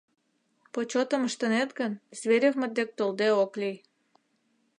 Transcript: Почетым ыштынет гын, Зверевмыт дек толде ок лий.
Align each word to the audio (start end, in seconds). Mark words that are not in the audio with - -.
Почетым 0.73 1.21
ыштынет 1.29 1.69
гын, 1.79 1.91
Зверевмыт 2.19 2.71
дек 2.77 2.89
толде 2.97 3.27
ок 3.43 3.51
лий. 3.61 3.77